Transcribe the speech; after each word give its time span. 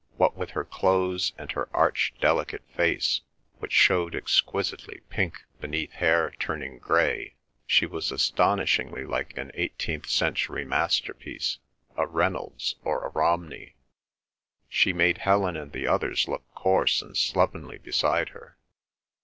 What 0.17 0.35
with 0.35 0.49
her 0.57 0.63
clothes, 0.65 1.31
and 1.37 1.51
her 1.51 1.69
arch 1.77 2.11
delicate 2.19 2.63
face, 2.75 3.21
which 3.59 3.71
showed 3.71 4.15
exquisitely 4.15 5.01
pink 5.11 5.43
beneath 5.59 5.91
hair 5.91 6.33
turning 6.39 6.79
grey, 6.79 7.35
she 7.67 7.85
was 7.85 8.11
astonishingly 8.11 9.03
like 9.05 9.37
an 9.37 9.51
eighteenth 9.53 10.09
century 10.09 10.65
masterpiece—a 10.65 12.07
Reynolds 12.07 12.77
or 12.83 13.05
a 13.05 13.09
Romney. 13.09 13.75
She 14.67 14.91
made 14.91 15.19
Helen 15.19 15.55
and 15.55 15.71
the 15.71 15.85
others 15.85 16.27
look 16.27 16.51
coarse 16.55 17.03
and 17.03 17.15
slovenly 17.15 17.77
beside 17.77 18.29
her. 18.29 18.57